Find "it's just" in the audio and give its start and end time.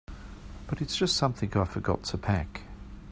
0.81-1.15